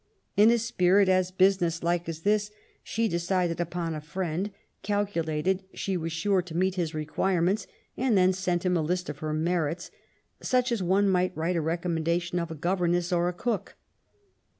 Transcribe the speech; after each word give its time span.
In 0.35 0.49
a 0.49 0.57
spirit 0.57 1.07
as 1.09 1.31
busi 1.31 1.61
ness 1.61 1.83
like 1.83 2.09
as 2.09 2.23
his, 2.23 2.49
she 2.81 3.07
decided 3.07 3.59
upon 3.61 3.93
a 3.93 4.01
friend^ 4.01 4.49
calculated 4.81 5.63
she 5.75 5.95
was 5.95 6.11
sure 6.11 6.41
to 6.41 6.57
meet 6.57 6.73
his 6.73 6.95
requirements, 6.95 7.67
and 7.95 8.17
then 8.17 8.33
sent 8.33 8.65
him 8.65 8.75
a 8.75 8.81
list 8.81 9.09
of 9.09 9.19
her 9.19 9.31
merits, 9.31 9.91
much 10.51 10.71
as 10.71 10.81
one 10.81 11.07
might 11.07 11.37
write 11.37 11.55
a 11.55 11.61
recommendation 11.61 12.39
of 12.39 12.49
a 12.49 12.55
governess 12.55 13.13
or 13.13 13.29
a 13.29 13.33
cook. 13.33 13.75